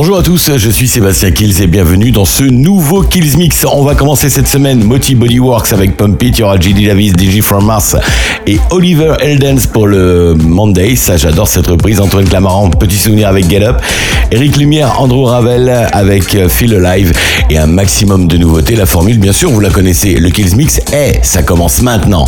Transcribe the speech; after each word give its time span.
Bonjour 0.00 0.16
à 0.16 0.22
tous, 0.22 0.56
je 0.56 0.70
suis 0.70 0.88
Sébastien 0.88 1.30
Kills 1.30 1.60
et 1.60 1.66
bienvenue 1.66 2.10
dans 2.10 2.24
ce 2.24 2.42
nouveau 2.42 3.02
Kills 3.02 3.36
Mix. 3.36 3.66
On 3.70 3.84
va 3.84 3.94
commencer 3.94 4.30
cette 4.30 4.48
semaine 4.48 4.82
Moti 4.82 5.14
Bodyworks 5.14 5.74
avec 5.74 5.94
Pump 5.94 6.22
It, 6.22 6.38
il 6.38 6.40
y 6.40 6.42
aura 6.42 6.58
JD 6.58 6.86
Davis, 6.86 7.12
DJ 7.12 7.42
From 7.42 7.66
Mars 7.66 7.96
et 8.46 8.58
Oliver 8.70 9.12
Eldens 9.20 9.66
pour 9.70 9.86
le 9.86 10.34
Monday. 10.34 10.96
Ça, 10.96 11.18
j'adore 11.18 11.48
cette 11.48 11.66
reprise. 11.66 12.00
Antoine 12.00 12.26
Clamaran, 12.26 12.70
petit 12.70 12.96
souvenir 12.96 13.28
avec 13.28 13.50
Get 13.50 13.62
Up. 13.62 13.82
Eric 14.30 14.56
Lumière, 14.56 14.98
Andrew 14.98 15.26
Ravel 15.26 15.68
avec 15.92 16.48
Feel 16.48 16.82
Alive 16.82 17.12
et 17.50 17.58
un 17.58 17.66
maximum 17.66 18.26
de 18.26 18.38
nouveautés. 18.38 18.76
La 18.76 18.86
formule, 18.86 19.18
bien 19.18 19.32
sûr, 19.32 19.50
vous 19.50 19.60
la 19.60 19.68
connaissez. 19.68 20.14
Le 20.14 20.30
Kills 20.30 20.56
Mix 20.56 20.80
est, 20.94 21.22
ça 21.22 21.42
commence 21.42 21.82
maintenant. 21.82 22.24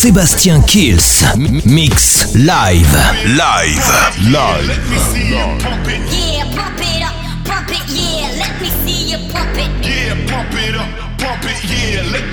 Sébastien 0.00 0.62
Kills 0.62 1.26
Mix 1.66 2.32
Live 2.34 2.96
Live. 3.36 3.92
Let 4.32 4.80
me 4.88 4.96
see 4.96 5.28
you 5.28 5.44
pump 5.60 5.86
it. 5.88 6.00
Yeah, 6.08 6.44
pump 6.56 6.80
it 6.80 7.02
up, 7.02 7.12
pump 7.44 7.68
it, 7.68 7.84
yeah. 7.92 8.30
Let 8.38 8.62
me 8.62 8.70
see 8.82 9.10
you 9.10 9.18
pump 9.30 9.58
it. 9.58 9.68
Yeah, 9.84 10.16
pump 10.26 10.54
it 10.54 10.74
up, 10.74 10.88
pump 11.18 11.44
it. 11.44 11.62
Yeah, 11.68 12.10
let 12.12 12.29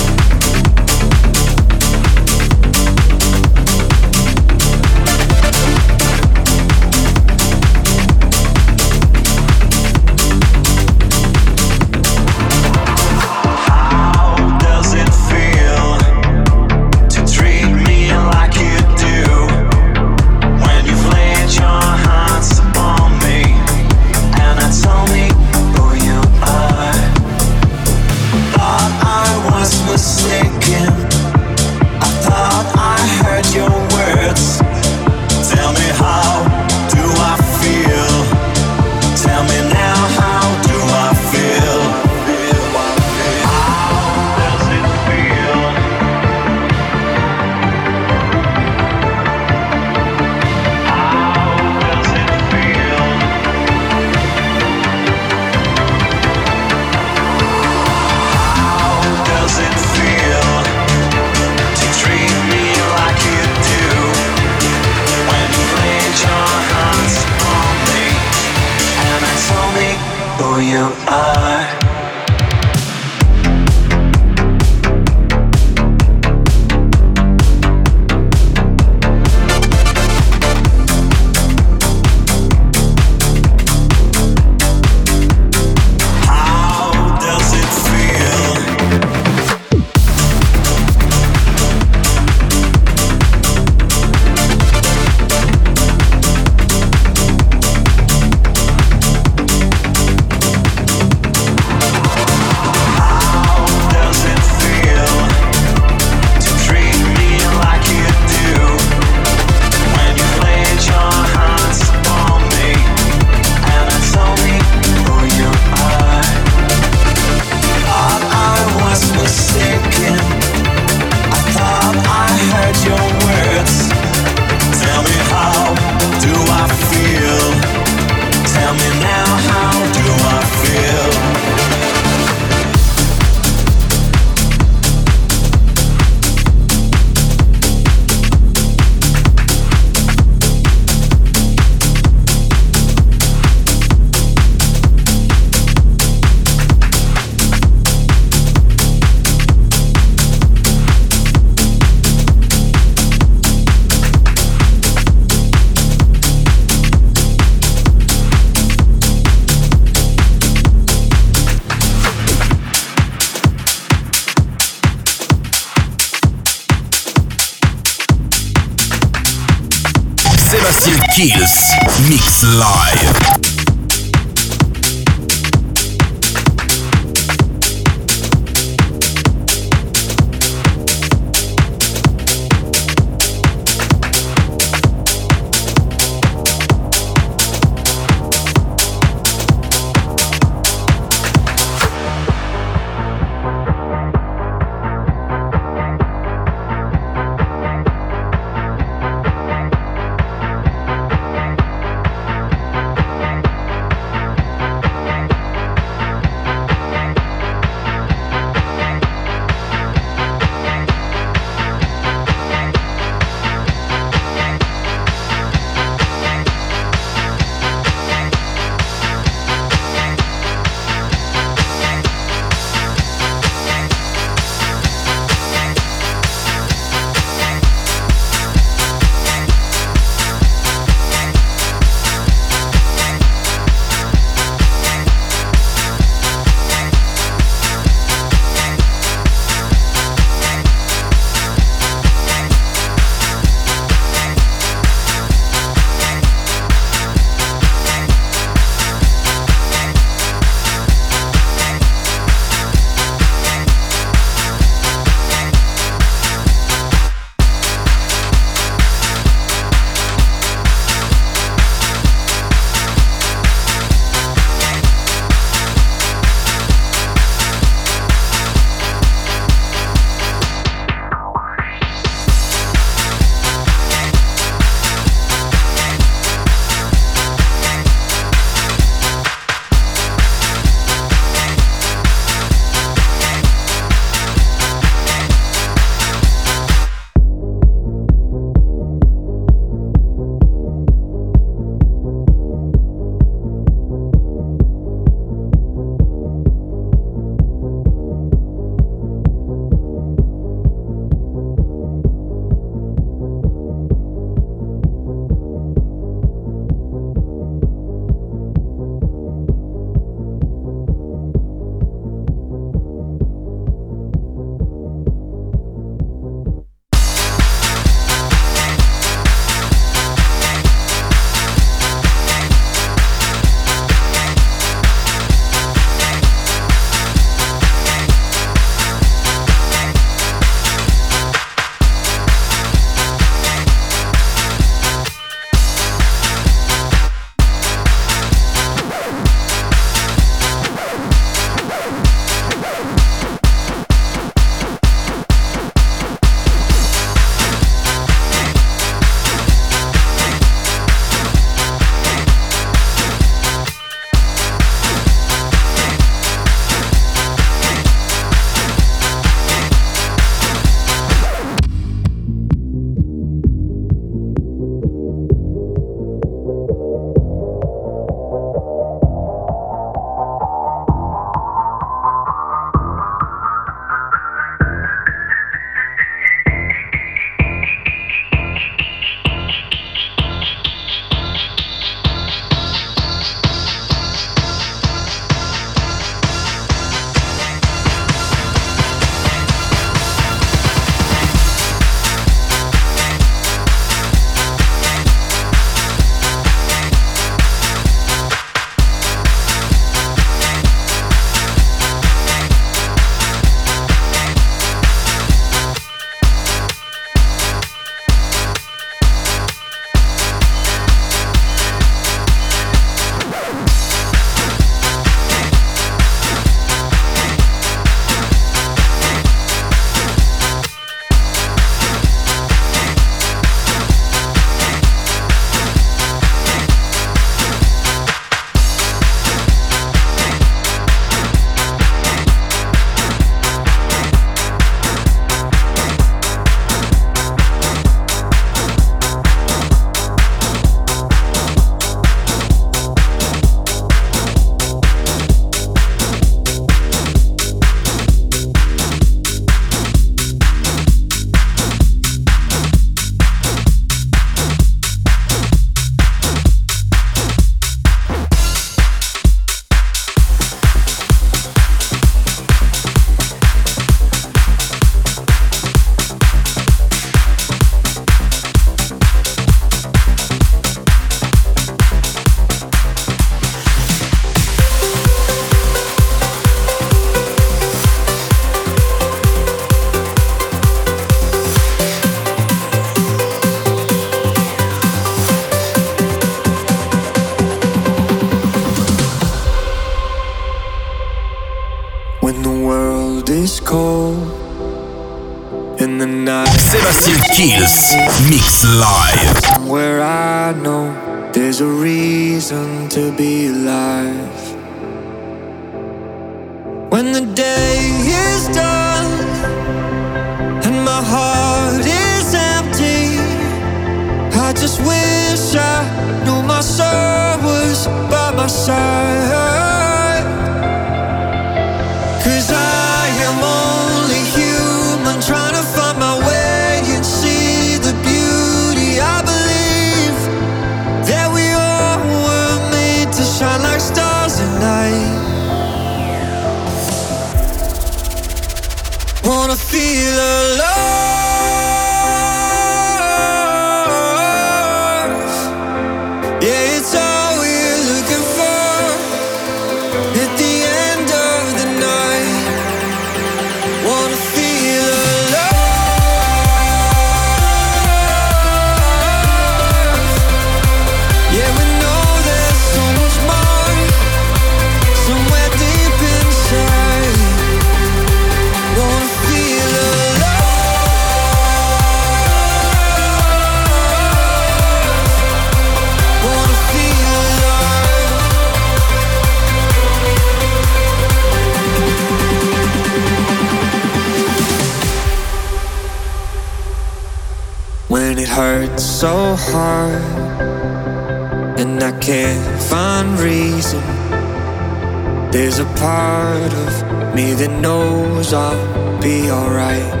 me 597.15 597.33
that 597.33 597.51
knows 597.61 598.33
I'll 598.33 599.01
be 599.01 599.29
alright. 599.29 600.00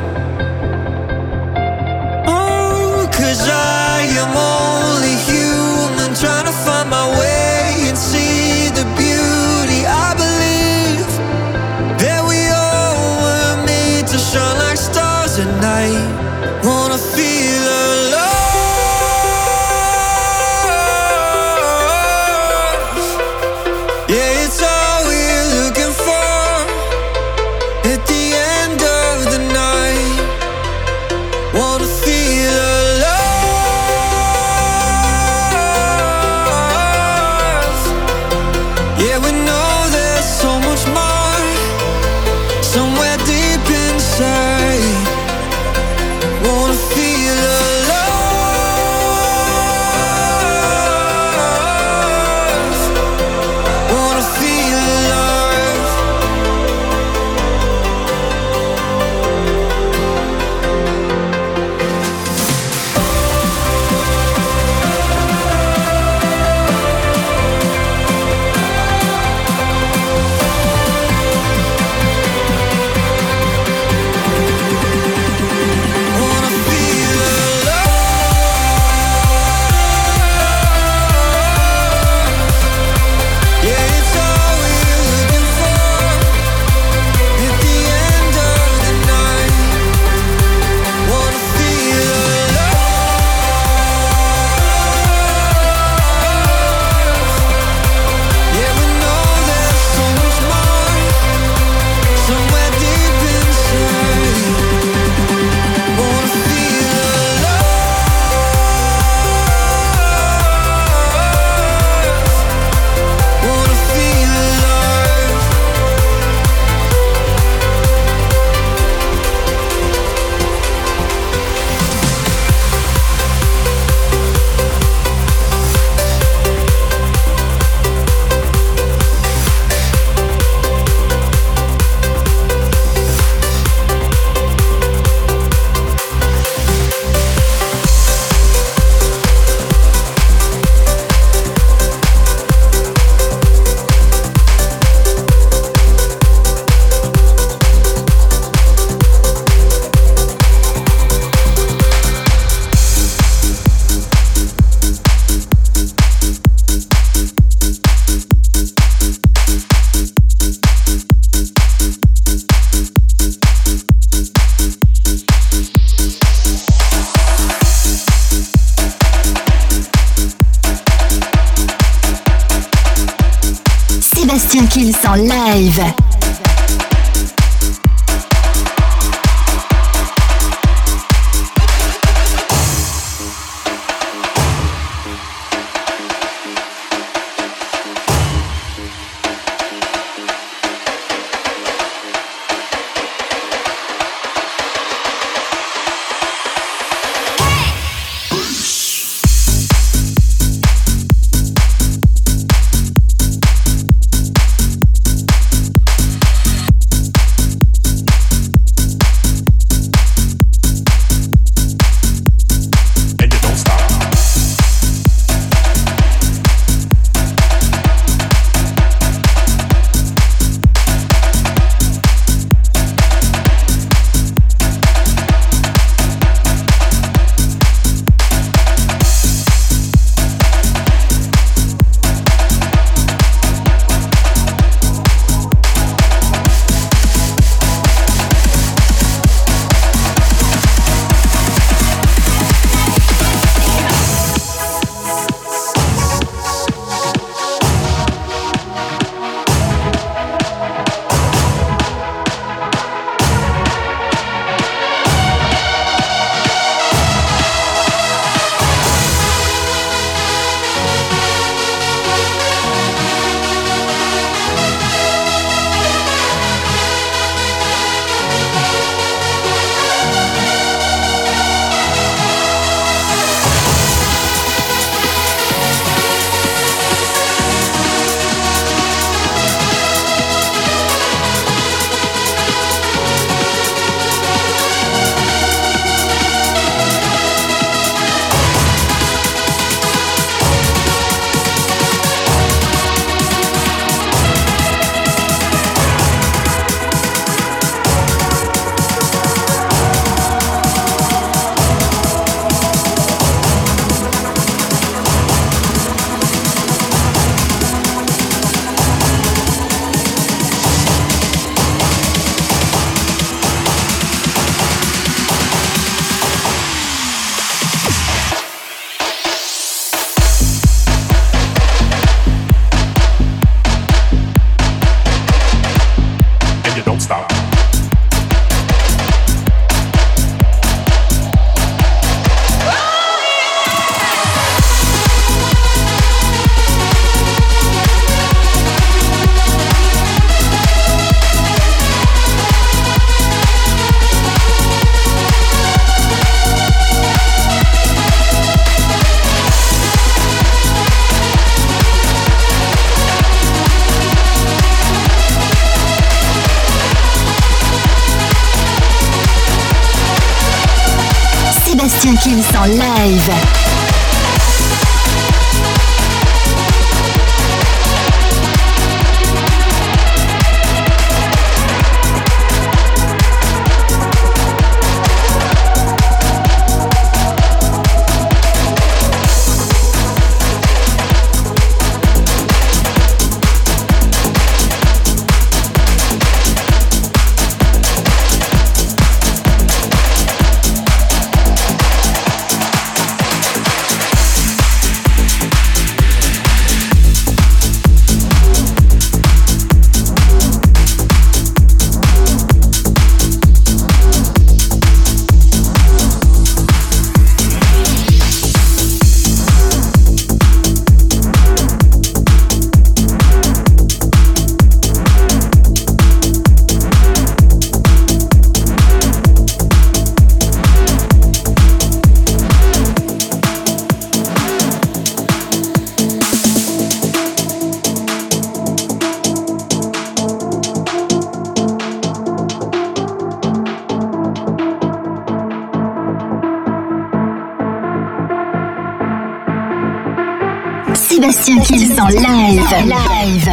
Live. 442.79 443.45
Live. 443.45 443.49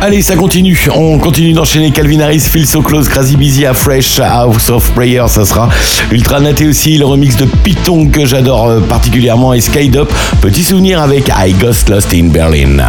Allez, 0.00 0.20
ça 0.20 0.36
continue. 0.36 0.78
On 0.94 1.18
continue 1.18 1.52
d'enchaîner 1.52 1.90
Calvin 1.90 2.20
Harris, 2.20 2.40
Feel 2.40 2.66
So 2.66 2.82
Close, 2.82 3.08
Crazy 3.08 3.36
Busy, 3.36 3.64
à 3.64 3.72
Fresh, 3.72 4.20
House 4.20 4.68
of 4.68 4.90
Prayer, 4.92 5.22
ça 5.28 5.44
sera 5.44 5.70
ultra 6.10 6.40
naté 6.40 6.66
aussi. 6.66 6.98
Le 6.98 7.06
remix 7.06 7.36
de 7.36 7.46
Python 7.46 8.08
que 8.08 8.26
j'adore 8.26 8.68
euh, 8.68 8.80
particulièrement 8.80 9.54
et 9.54 9.60
Skydop. 9.60 10.12
Petit 10.42 10.62
souvenir 10.62 11.00
avec 11.00 11.28
I 11.28 11.54
Ghost 11.54 11.88
Lost 11.88 12.12
in 12.12 12.26
Berlin. 12.26 12.84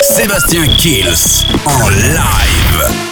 Sébastien 0.00 0.66
Kills 0.78 1.46
en 1.66 1.88
live. 1.90 3.11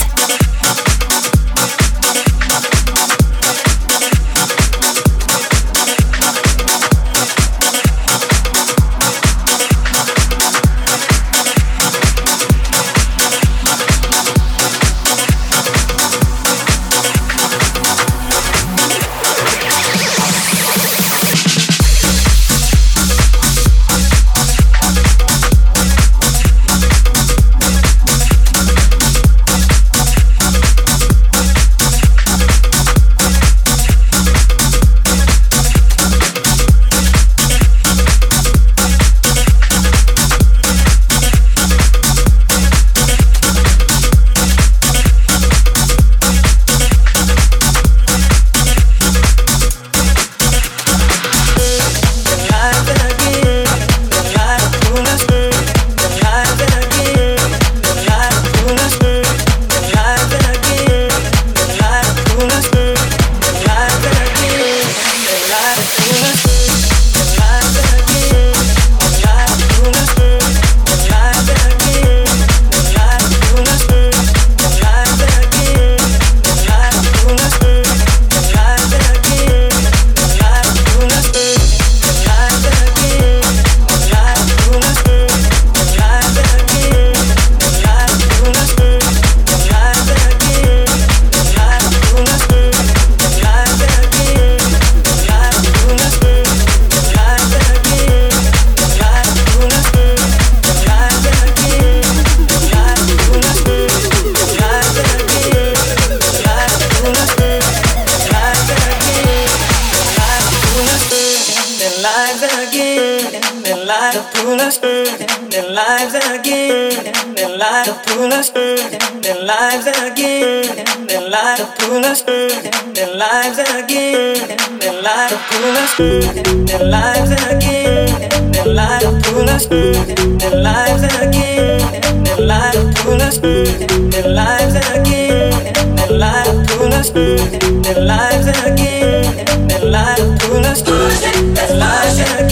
lives 116.01 116.15
again, 116.15 117.13
their 117.35 117.57
lives 117.57 117.87
to 117.87 117.93
pull 118.07 118.33
us, 118.33 118.49
their 118.49 119.37
lives 119.45 119.85
again, 119.85 120.65
their 121.05 121.29
lives 121.29 121.61
to 121.61 121.67
pull 121.77 122.03
us, 122.03 122.23
their 122.23 123.15
lives 123.15 123.59
again, 123.59 124.57
their 124.79 124.99
lives 125.03 125.31
to 125.31 125.37
pull 125.49 125.77
us, 125.77 125.95
their 125.97 126.83
lives 126.89 127.31
again, 127.45 128.29
their 128.51 128.65
lives 128.65 129.03
to 129.03 129.11
pull 129.29 129.47
us, 129.49 129.67
their 129.67 130.55
lives 130.55 131.03
again, 131.21 132.01
their 132.23 132.37
lives 132.47 132.77
to 132.77 132.83
pull 133.03 133.21
us, 133.21 133.37
their 133.37 134.27
lives 134.27 134.73
again, 134.73 135.93
their 135.93 136.17
lives 136.17 136.47
to 136.47 136.53
pull 136.73 136.91
us, 136.91 137.09
their 137.11 138.01
lives 138.01 138.47
again, 138.47 139.67
their 139.67 139.85
lives 139.85 140.17
to 140.17 140.23
pull 140.25 140.25
us, 140.25 140.25
their 140.25 140.25
lives 140.25 140.25
again, 140.25 140.25
their 140.25 140.25
lives 140.25 140.25
to 140.25 140.25
pull 140.47 140.65
us, 140.65 140.81
their 140.81 141.75
lives 141.77 142.19
again. 142.19 142.51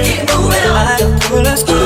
Let's 0.00 1.64
go. 1.64 1.78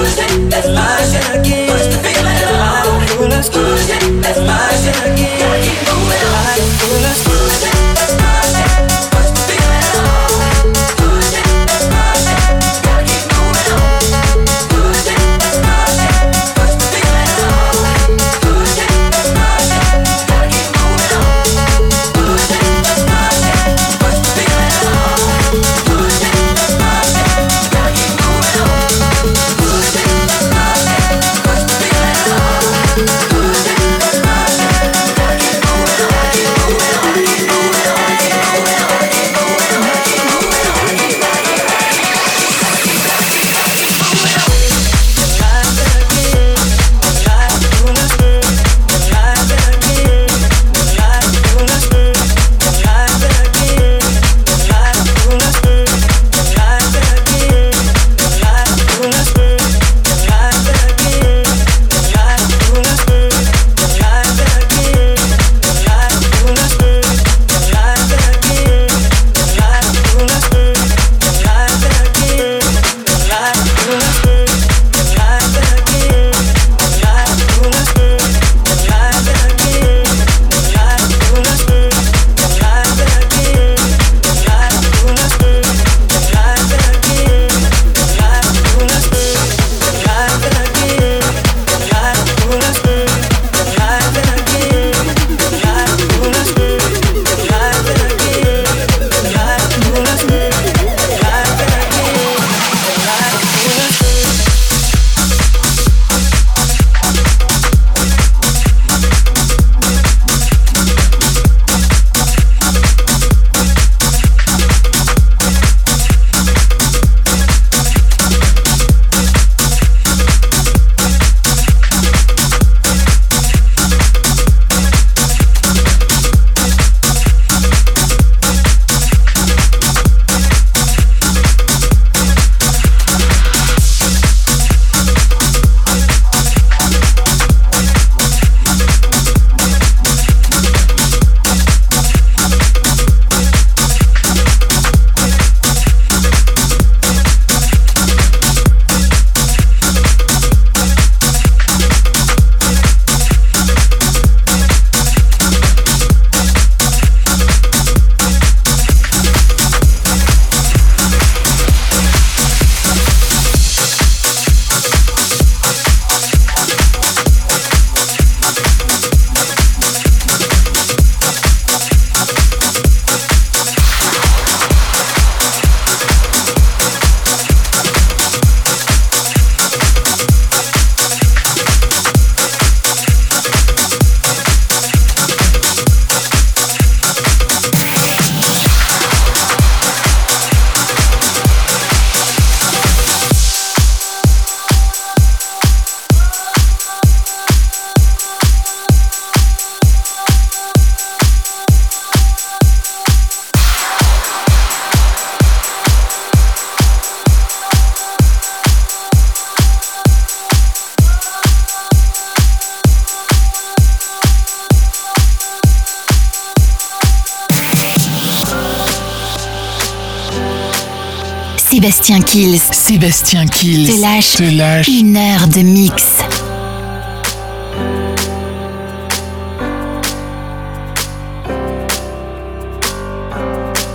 Kills 222.33 222.62
Sébastien 222.72 223.47
Kills 223.47 223.89
te 223.89 224.01
lâche 224.01 224.37
te 224.39 224.57
lâche 224.57 224.89
une 224.89 225.18
heure 225.18 225.47
de 225.49 225.61
mix. 225.61 226.16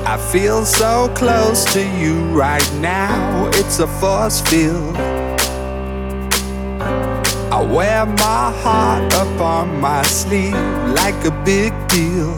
I 0.05 0.17
feel 0.31 0.63
so 0.65 1.09
close 1.15 1.65
to 1.73 1.81
you 1.99 2.13
right 2.39 2.71
now, 2.79 3.49
it's 3.53 3.79
a 3.79 3.87
force 3.87 4.39
field. 4.41 4.95
I 7.51 7.59
wear 7.59 8.05
my 8.05 8.53
heart 8.61 9.15
up 9.15 9.41
on 9.41 9.81
my 9.81 10.03
sleeve 10.03 10.53
like 10.93 11.25
a 11.25 11.31
big 11.43 11.73
deal. 11.87 12.37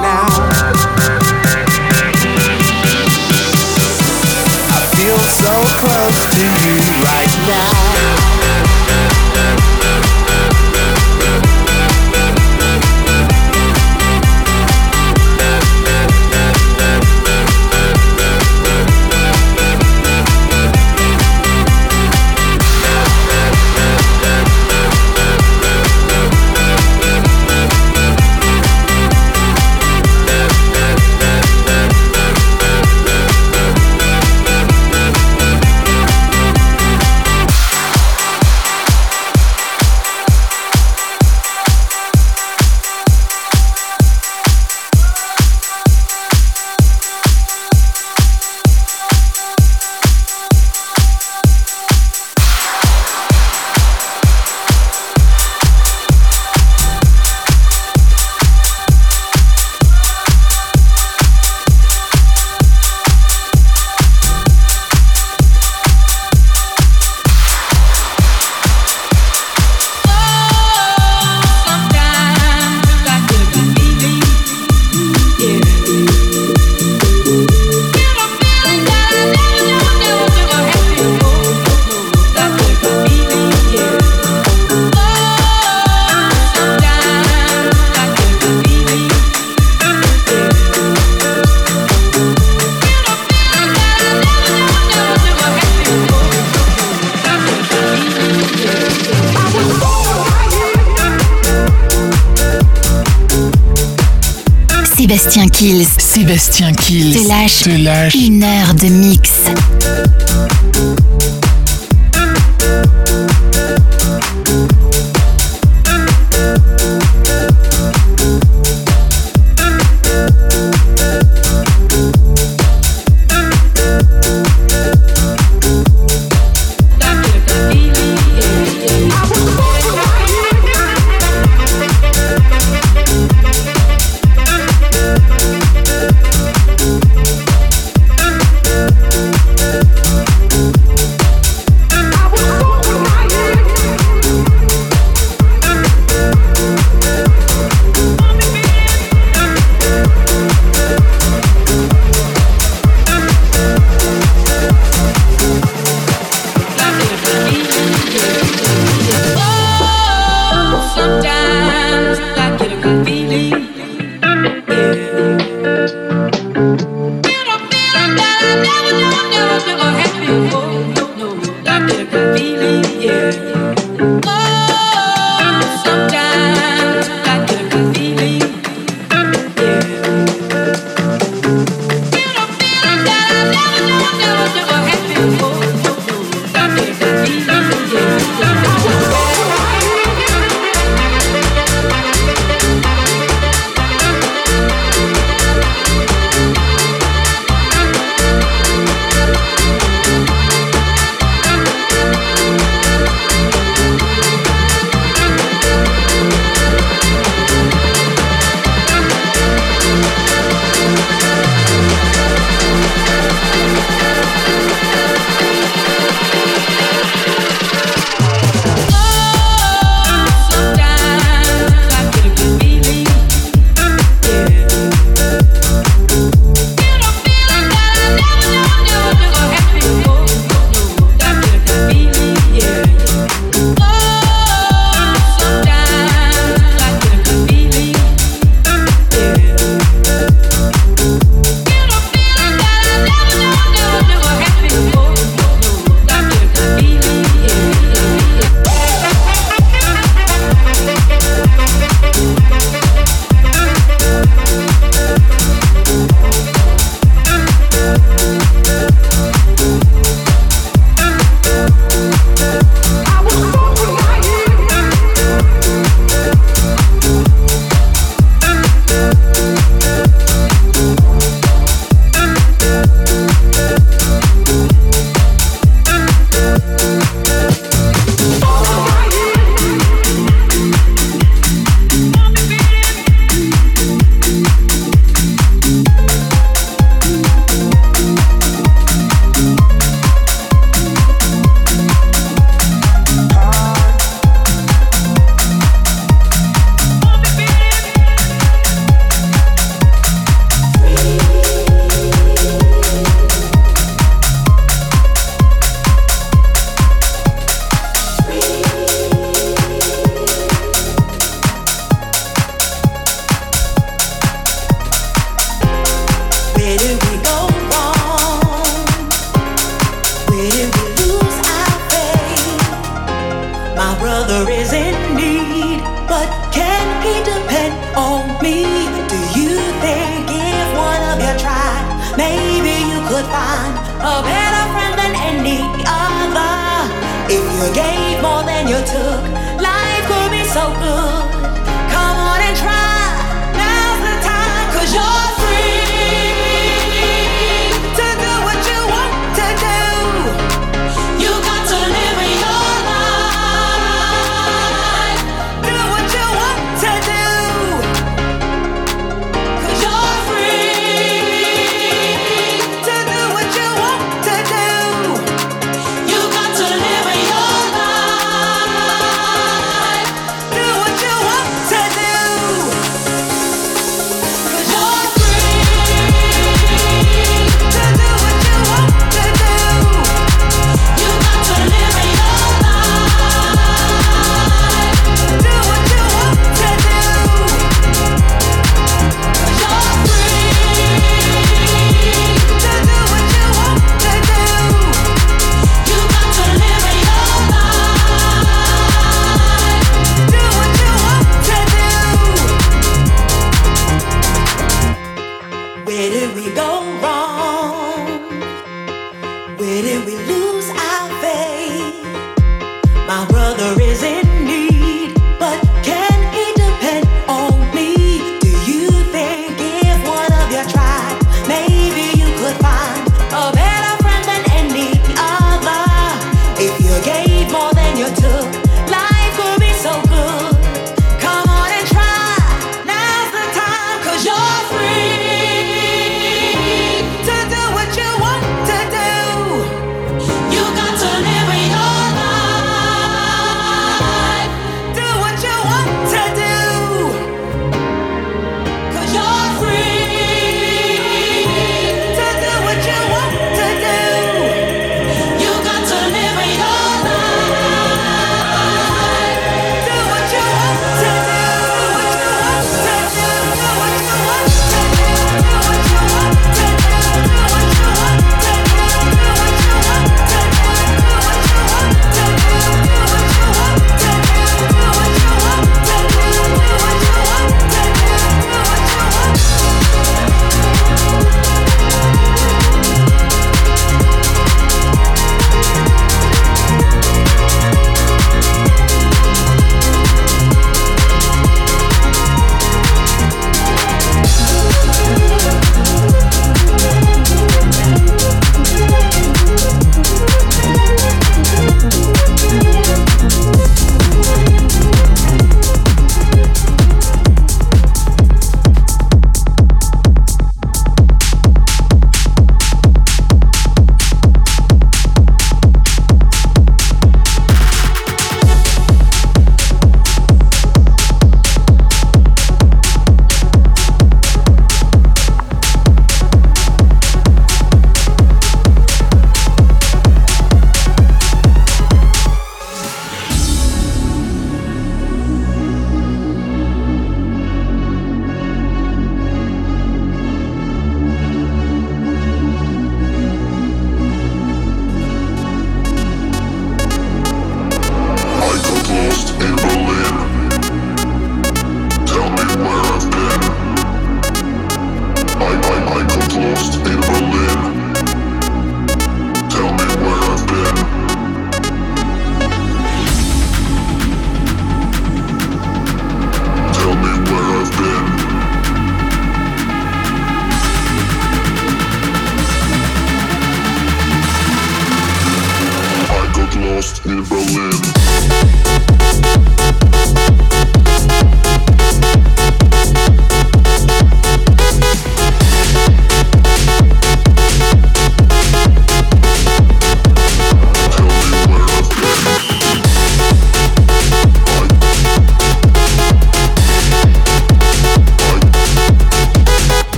Lost 576.81 577.05
in 577.05 577.23
Berlin. 577.29 578.01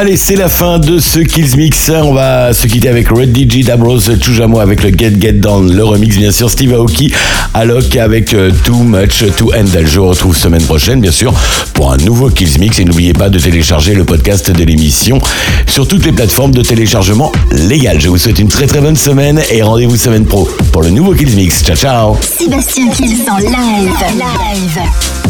Allez, 0.00 0.16
c'est 0.16 0.34
la 0.34 0.48
fin 0.48 0.78
de 0.78 0.98
ce 0.98 1.18
Kills 1.18 1.58
Mix. 1.58 1.90
On 1.90 2.14
va 2.14 2.54
se 2.54 2.66
quitter 2.66 2.88
avec 2.88 3.10
Red 3.10 3.36
DJ 3.36 3.66
Dabros, 3.66 4.00
Toujamo 4.00 4.58
avec 4.58 4.82
le 4.82 4.88
Get 4.96 5.20
Get 5.20 5.34
Down, 5.34 5.70
le 5.70 5.84
remix 5.84 6.16
bien 6.16 6.32
sûr, 6.32 6.50
Steve 6.50 6.72
Aoki, 6.72 7.12
Alok 7.52 7.98
avec 7.98 8.32
euh, 8.32 8.50
Too 8.64 8.82
Much 8.82 9.22
to 9.36 9.52
Handle. 9.54 9.86
Je 9.86 10.00
vous 10.00 10.08
retrouve 10.08 10.34
semaine 10.34 10.62
prochaine 10.62 11.02
bien 11.02 11.10
sûr 11.10 11.34
pour 11.74 11.92
un 11.92 11.98
nouveau 11.98 12.30
Kills 12.30 12.58
Mix 12.58 12.78
et 12.78 12.86
n'oubliez 12.86 13.12
pas 13.12 13.28
de 13.28 13.38
télécharger 13.38 13.92
le 13.92 14.04
podcast 14.04 14.50
de 14.50 14.64
l'émission 14.64 15.18
sur 15.66 15.86
toutes 15.86 16.06
les 16.06 16.12
plateformes 16.12 16.52
de 16.52 16.62
téléchargement 16.62 17.30
légal. 17.52 18.00
Je 18.00 18.08
vous 18.08 18.16
souhaite 18.16 18.38
une 18.38 18.48
très 18.48 18.66
très 18.66 18.80
bonne 18.80 18.96
semaine 18.96 19.42
et 19.50 19.60
rendez-vous 19.60 19.98
semaine 19.98 20.24
pro 20.24 20.48
pour 20.72 20.80
le 20.80 20.88
nouveau 20.88 21.12
Kills 21.12 21.36
Mix. 21.36 21.62
Ciao 21.62 21.76
ciao 21.76 22.16
Sébastien 22.22 22.88
Kills 22.88 23.28
en 23.30 23.36
live. 23.36 23.92
Live. 24.16 25.29